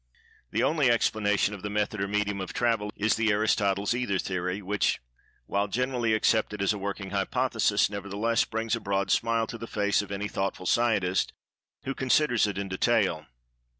The 0.49 0.63
only 0.63 0.89
explanation 0.89 1.53
of 1.53 1.61
the 1.61 1.69
method 1.69 2.01
or 2.01 2.07
medium 2.07 2.41
of 2.41 2.53
"travel" 2.53 2.91
is 2.95 3.17
the 3.17 3.29
"Aristotle's 3.31 3.93
Ether" 3.93 4.17
Theory, 4.17 4.59
which, 4.59 4.99
while 5.45 5.67
generally 5.67 6.15
accepted 6.15 6.59
as 6.59 6.73
a 6.73 6.79
working 6.79 7.11
hypothesis, 7.11 7.87
nevertheless, 7.87 8.43
brings 8.43 8.75
a 8.75 8.79
broad 8.81 9.11
smile 9.11 9.45
to 9.45 9.59
the 9.59 9.67
face 9.67 10.01
of 10.01 10.11
any 10.11 10.27
thoughtful 10.27 10.65
scientist 10.65 11.33
who 11.83 11.93
considers 11.93 12.47
it 12.47 12.57
in 12.57 12.67
detail. 12.67 13.27